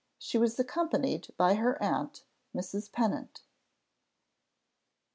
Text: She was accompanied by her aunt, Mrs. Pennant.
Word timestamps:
She 0.17 0.39
was 0.39 0.59
accompanied 0.59 1.27
by 1.37 1.53
her 1.53 1.77
aunt, 1.79 2.23
Mrs. 2.55 2.91
Pennant. 2.91 3.43